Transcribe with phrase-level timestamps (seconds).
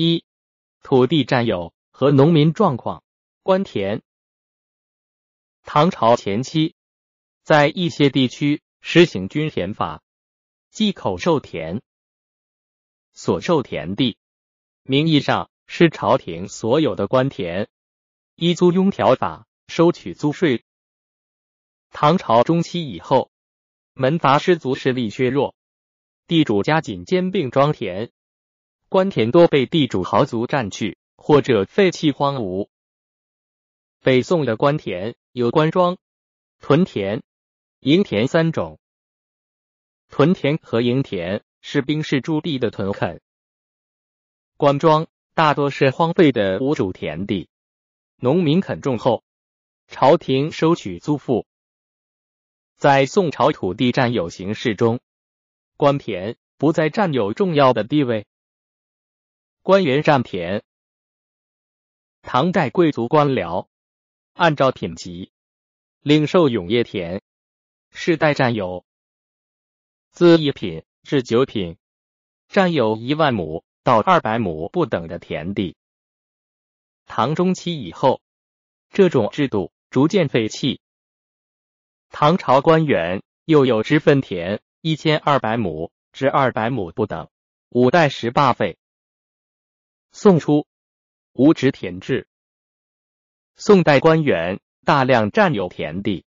[0.00, 0.24] 一、
[0.84, 3.02] 土地占有和农民状况。
[3.42, 4.00] 官田。
[5.64, 6.76] 唐朝前期，
[7.42, 10.00] 在一些地区实行均田法，
[10.70, 11.82] 即口授田。
[13.12, 14.18] 所授田地，
[14.84, 17.68] 名义上是朝廷所有的官田，
[18.36, 20.64] 依租庸条法收取租税。
[21.90, 23.32] 唐朝中期以后，
[23.94, 25.56] 门阀士族势力削弱，
[26.28, 28.12] 地主加紧兼并庄田，
[28.90, 32.68] 官田多被地主豪族占去，或者废弃荒芜。
[34.00, 35.98] 北宋的官田有官庄、
[36.58, 37.22] 屯田、
[37.80, 38.78] 营田三种。
[40.08, 43.20] 屯田和营田是兵士驻地的屯垦，
[44.56, 47.50] 官庄大多是荒废的无主田地，
[48.16, 49.22] 农民垦种后，
[49.86, 51.46] 朝廷收取租赋。
[52.78, 55.00] 在宋朝土地占有形式中，
[55.76, 58.26] 官田不再占有重要的地位，
[59.62, 60.62] 官员占田。
[62.22, 63.66] 唐代贵族官僚。
[64.34, 65.32] 按照品级
[65.98, 67.22] 领受永业田，
[67.90, 68.84] 世代占有，
[70.12, 71.76] 自一品至九品，
[72.46, 75.74] 占有一万亩到二百亩不等的田地。
[77.04, 78.22] 唐中期以后，
[78.90, 80.80] 这种制度逐渐废弃。
[82.08, 87.28] 唐朝官员又有之分田一千二百亩至二百亩不等，
[87.70, 88.78] 五代十八废。
[90.20, 90.66] 宋初
[91.32, 92.26] 无职田制。
[93.54, 96.24] 宋代官员大量占有田地，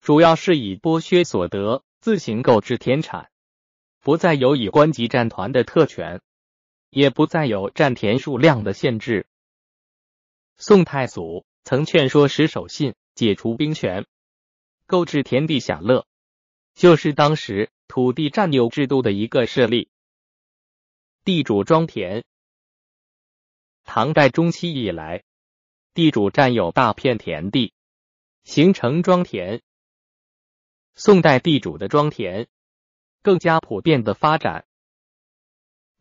[0.00, 3.28] 主要是以剥削所得自行购置田产，
[4.00, 6.20] 不再有以官级占团的特权，
[6.90, 9.26] 也不再有占田数量的限制。
[10.56, 14.06] 宋太祖曾劝说石守信解除兵权，
[14.86, 16.06] 购置田地享乐，
[16.76, 19.90] 就是当时土地占有制度的一个设立。
[21.24, 22.24] 地主庄田，
[23.86, 25.22] 唐代中期以来。
[25.94, 27.72] 地主占有大片田地，
[28.44, 29.62] 形成庄田。
[30.94, 32.48] 宋代地主的庄田
[33.22, 34.66] 更加普遍的发展，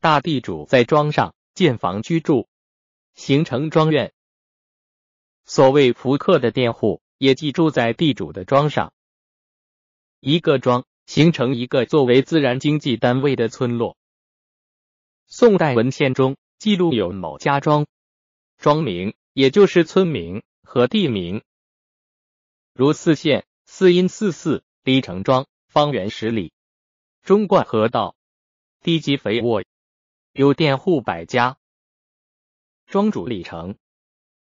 [0.02, 2.50] 大地主在庄上建房居住，
[3.14, 4.14] 形成庄院。
[5.46, 8.92] 所谓福客的佃户也寄住在地主的庄上，
[10.20, 13.96] 一个庄形成一个作为自然经济单位的村落。
[15.26, 17.86] 宋代文献中记录有某家庄，
[18.58, 19.14] 庄名。
[19.36, 21.44] 也就是村名和地名，
[22.74, 26.54] 如泗县泗阴泗寺李城庄，方圆十里，
[27.22, 28.16] 中贯河道，
[28.80, 29.62] 地基肥沃，
[30.32, 31.58] 有佃户百家。
[32.86, 33.76] 庄主李成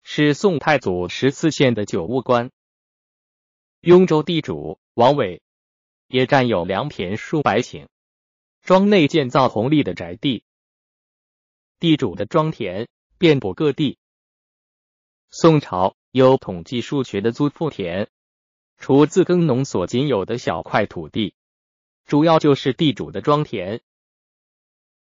[0.03, 2.51] 是宋太祖十四县的九务官。
[3.79, 5.41] 雍州地主王伟
[6.07, 7.87] 也占有良田数百顷，
[8.61, 10.43] 庄内建造红丽的宅地，
[11.81, 12.87] 地主的庄田
[13.17, 13.97] 遍布各地。
[15.31, 18.07] 宋朝有统计数学的租赋田，
[18.77, 21.33] 除自耕农所仅有的小块土地，
[22.05, 23.81] 主要就是地主的庄田。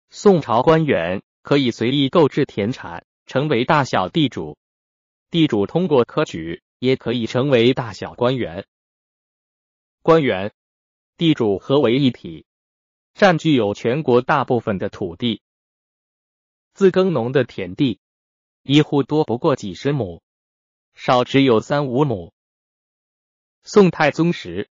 [0.08, 4.56] 宋朝官员可以随意购置田产，成为大小地主；
[5.30, 8.64] 地主通过科举也可以成为大小官员。
[10.02, 10.52] 官员、
[11.16, 12.46] 地主合为一体，
[13.14, 15.42] 占据有全国大部分的土地。
[16.78, 17.98] 自耕农的田地。
[18.62, 20.22] 一户多不过几十亩，
[20.94, 22.32] 少只有三五亩。
[23.64, 24.70] 宋太宗时，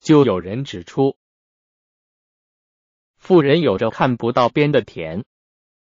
[0.00, 1.16] 就有人指出，
[3.16, 5.24] 富人有着看不到边的田，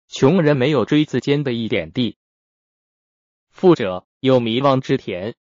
[0.09, 2.19] 穷人没有锥子尖的一点地。
[3.51, 5.37] 富者有迷望之田，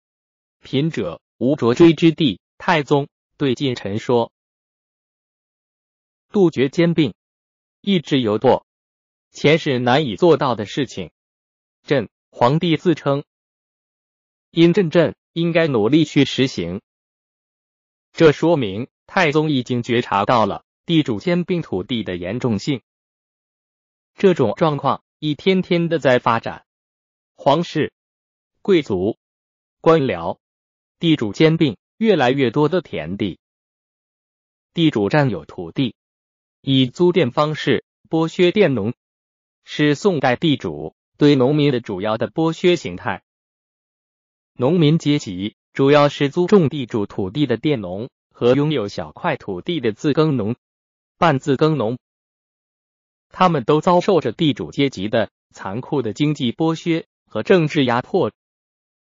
[0.60, 2.40] 贫者无着锥之地。
[2.56, 4.32] 太宗对近臣说
[6.32, 7.12] ：“杜绝兼并，
[7.82, 8.64] 抑制犹惰，
[9.30, 11.10] 前是难以做到的事情。”
[11.86, 13.24] 朕皇帝自称，
[14.50, 16.82] 因朕朕应该努力去实行。
[18.12, 22.82] 这说明太宗已经觉察到了地主兼并土地的严重性。
[24.14, 26.66] 这种状况一天天的在发展，
[27.36, 27.92] 皇室、
[28.62, 29.16] 贵族、
[29.80, 30.38] 官僚、
[30.98, 33.38] 地主兼并越来越多的田地，
[34.74, 35.94] 地主占有土地，
[36.60, 38.92] 以租佃方式剥削佃农，
[39.70, 40.94] 是宋代地主。
[41.18, 43.22] 对农民的主要的剥削形态，
[44.54, 50.56] 农民阶级主要是租种地主土地的佃农和拥有小块土地的自耕农、
[51.18, 51.98] 半自耕农，
[53.28, 58.32] 他们都遭受着地主阶级的残酷的经济剥削和政治压迫，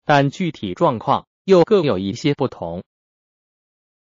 [0.03, 2.83] 但具体状况又各有一些不同。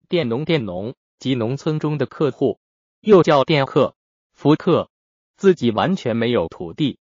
[0.09, 2.59] 佃农、佃农及农村中的客户，
[3.01, 3.95] 又叫佃客、
[4.33, 4.91] 福客，
[5.43, 7.01] 自己完全没有土地。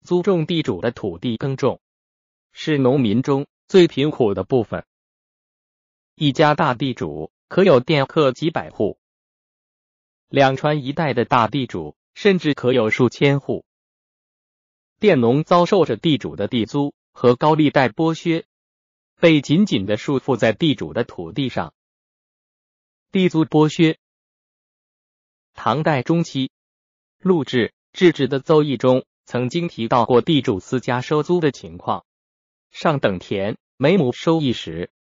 [0.00, 1.78] 租种地主的土地耕种，
[2.50, 4.86] 是农民中最贫苦的部分。
[6.14, 8.98] 一家大地主可有佃客几百户，
[10.28, 13.66] 两川一带的大地主甚至可有数千户。
[14.98, 18.46] 佃农遭受着地主的地租和高利贷剥削，
[19.20, 21.74] 被紧紧的束缚在地主的土地上。
[23.12, 23.98] 地租剥削。
[25.52, 26.50] 唐代中期，
[27.18, 29.04] 陆志志志的奏议中。
[29.28, 32.06] 曾经提到过地主私家收租的情况：
[32.70, 34.92] 上等田每亩收一石，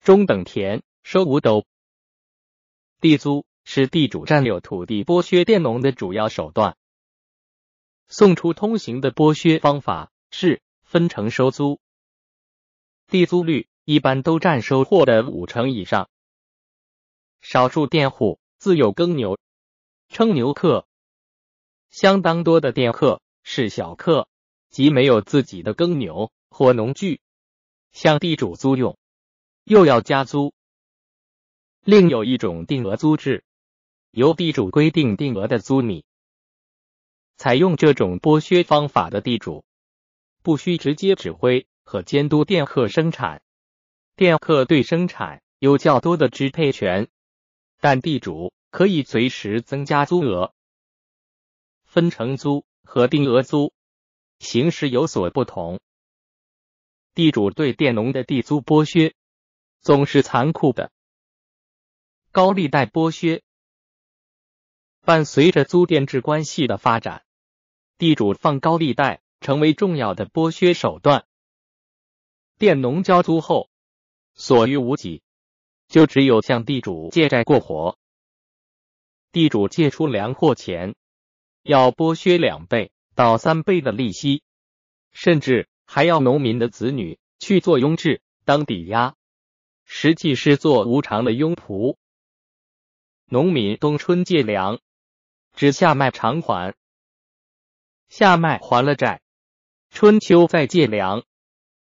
[0.00, 1.66] 中等田收五斗。
[2.98, 6.78] 地租是地主占有土地、剥削佃农的主要手段。
[8.08, 11.78] 宋初通行的剥削方法是分成收租，
[13.06, 16.08] 地租率一般都占收获的五成以上。
[17.42, 19.38] 少数佃户自有耕牛，
[20.08, 20.87] 称牛客；
[21.90, 23.20] 相当多的佃客。
[23.50, 24.28] 是小客，
[24.68, 27.22] 即没有自己的耕牛或农具，
[27.92, 28.98] 向地主租用，
[29.64, 30.52] 又要加租。
[31.82, 33.44] 另有一种定额租制，
[34.10, 36.04] 由地主规定定额的租米。
[37.38, 39.64] 采用这种剥削方法的地主，
[40.42, 43.40] 不需直接指挥和监督佃客生产，
[44.14, 47.08] 佃客对生产有较多的支配权，
[47.80, 50.52] 但地主可以随时增加租额，
[51.88, 52.64] 分成租。
[52.90, 53.74] 和定额租
[54.38, 55.78] 形式有所不同，
[57.12, 59.14] 地主对佃农的地租剥削
[59.82, 60.90] 总是残酷的。
[62.32, 63.42] 高利贷剥削
[65.02, 67.26] 伴随着租佃制关系的发展，
[67.98, 71.26] 地主放高利贷成为重要的剥削手段。
[72.56, 73.68] 佃农交租后
[74.32, 75.22] 所余无几，
[75.88, 77.98] 就只有向地主借债过活。
[79.30, 80.94] 地主借出粮货钱。
[81.68, 84.42] 要剥削两倍到三倍的利息，
[85.12, 89.16] 甚至还要农民的子女去做佣制当抵押，
[89.84, 91.98] 实际是做无偿的佣仆。
[93.26, 94.80] 农民冬春借粮，
[95.52, 96.74] 只夏麦偿还，
[98.08, 99.20] 夏麦还了债，
[99.90, 101.22] 春秋再借粮，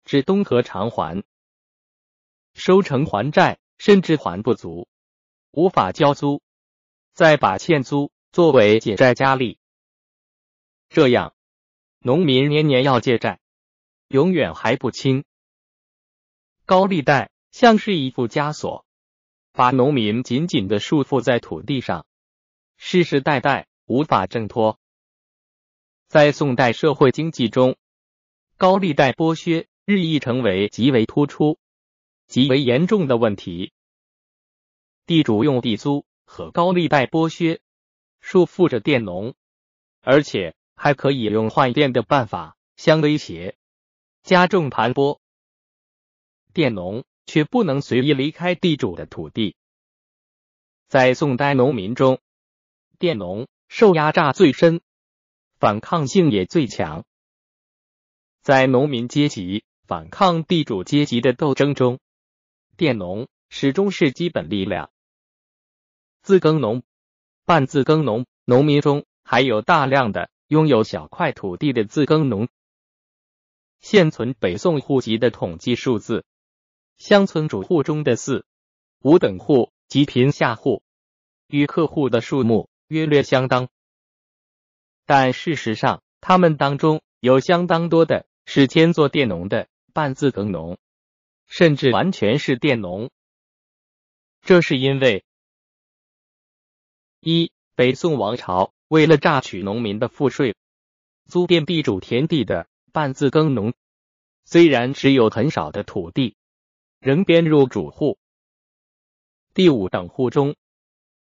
[0.06, 1.22] 至冬和偿还，
[2.54, 4.88] 收成还债，甚至还不足，
[5.52, 6.42] 无法交租，
[7.12, 9.60] 再把欠租作为解债加力。
[10.96, 11.36] 这样，
[12.00, 13.42] 农民年年要借债，
[14.08, 15.26] 永远还不清。
[16.66, 18.86] 高利贷像是一副枷锁，
[19.52, 22.06] 把农民紧紧的束缚在土地上，
[22.78, 24.80] 世世代代无法挣脱。
[26.08, 27.76] 在宋代社会经济中，
[28.56, 31.60] 高利贷剥削日益成为极为突出、
[32.26, 33.74] 极为严重的问题。
[35.06, 37.60] 地主用地租和高利贷剥削
[38.22, 39.36] 束缚着佃农，
[40.00, 40.56] 而且。
[40.76, 43.58] 还可以用换佃的办法相威胁，
[44.24, 45.20] 加重盘剥。
[46.54, 49.56] 佃农却不能随意离开地主的土地。
[50.88, 52.20] 在宋代农民中，
[53.00, 54.82] 佃农受压榨最深，
[55.60, 57.04] 反抗性也最强。
[58.42, 62.00] 在农民阶级反抗地主阶级的斗争中，
[62.78, 64.92] 佃农始终是基本力量。
[66.22, 66.84] 自耕农、
[67.46, 70.30] 半自耕农农民中，还有大量的。
[70.48, 72.48] 拥有小块土地的自耕农，
[73.80, 76.24] 现存北宋户籍的统计数字，
[76.98, 78.46] 乡村主户中的四
[79.02, 80.84] 五等户及贫下户，
[81.48, 83.70] 与客户的数目约略相当。
[85.08, 90.78] 但事实上，他们当中有相当多的是兼做佃农的半自耕农，
[91.48, 93.10] 甚至完全是佃农。
[94.42, 95.26] 这是因为
[97.20, 98.75] 一北宋王朝。
[98.96, 100.56] 为了榨取农民的赋税，
[101.26, 103.74] 租遍地主田地的半自耕农，
[104.46, 106.38] 虽然只有很少的土地，
[107.02, 108.18] 仍编入主户。
[109.54, 110.56] 第五等户中，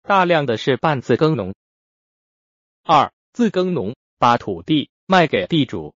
[0.03, 1.55] 大量的是半自耕农。
[2.83, 5.95] 二自耕农把土地卖给地主，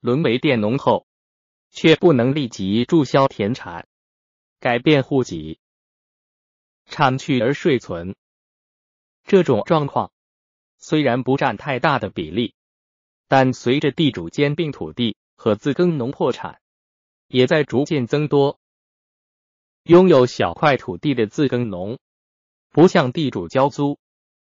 [0.00, 1.06] 沦为佃农后，
[1.70, 3.88] 却不能立即注销田产，
[4.60, 5.58] 改变户籍，
[6.84, 8.14] 产去而税存。
[9.24, 10.12] 这种状况。
[10.78, 12.54] 虽然不占太大的比例，
[13.26, 16.60] 但随着地主兼并土地和自耕农破产，
[17.26, 18.58] 也在逐渐增多。
[19.82, 21.98] 拥有小块土地的自耕农
[22.70, 23.98] 不向地主交租，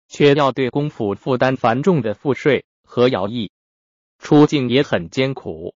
[0.07, 3.51] 却要对公府负担繁重的赋税和徭役，
[4.17, 5.73] 处境也很艰苦。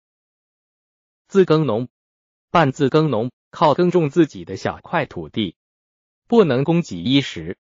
[1.26, 1.88] 自耕农、
[2.50, 5.54] 半自耕农靠耕种自己的小块土地，
[6.26, 7.59] 不能供给衣食，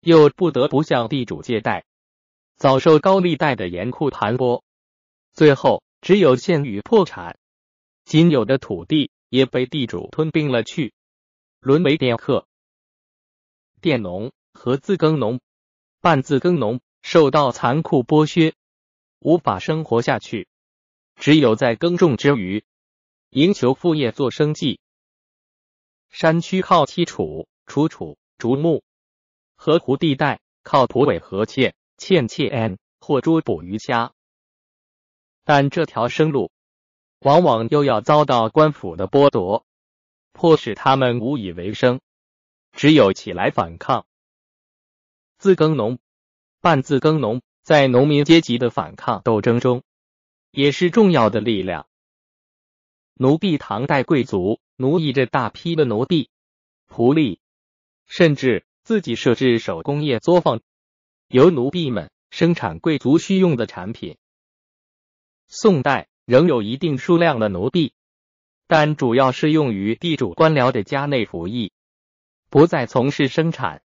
[0.00, 1.84] 又不得不向地主借贷。
[2.56, 4.62] 遭受高利贷的严酷盘剥，
[5.32, 7.38] 最后只有陷于破产，
[8.04, 10.92] 仅有的土地也被地主吞并了去，
[11.60, 12.46] 沦为佃客。
[13.80, 15.40] 佃农和自耕农、
[16.00, 16.80] 半自耕农。
[17.02, 18.52] 受到残酷剥削，
[19.20, 20.48] 无法生活下去，
[21.14, 22.64] 只有在耕种之余，
[23.30, 24.80] 营求副业做生计。
[26.10, 28.80] 山区靠栖楚、楚楚、竹木；
[29.54, 34.12] 河湖地带靠蒲苇和芡、芡芡 n 或捉捕鱼虾。
[35.44, 36.50] 但这条生路，
[37.20, 39.64] 往往又要遭到官府的剥夺，
[40.32, 42.00] 迫使他们无以为生，
[42.72, 44.06] 只有起来反抗。
[45.38, 45.98] 自耕农、
[46.60, 49.82] 半自耕农在农民阶级的反抗斗争中，
[50.50, 51.86] 也是重要的力量。
[53.14, 56.30] 奴婢，唐代贵族奴役着大批的奴婢、
[56.88, 57.40] 仆隶，
[58.06, 60.60] 甚至自己设置手工业作坊，
[61.28, 64.16] 由奴婢们生产贵族需用的产品。
[65.48, 67.92] 宋代仍有一定数量的奴婢，
[68.66, 71.72] 但主要是用于地主官僚的家内服役，
[72.48, 73.82] 不再从事生产。